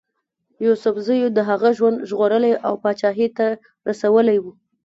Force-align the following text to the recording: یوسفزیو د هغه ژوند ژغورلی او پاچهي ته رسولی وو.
یوسفزیو 0.65 1.33
د 1.33 1.39
هغه 1.49 1.69
ژوند 1.77 2.05
ژغورلی 2.09 2.53
او 2.67 2.73
پاچهي 2.83 3.27
ته 3.37 3.47
رسولی 3.87 4.37
وو. 4.39 4.51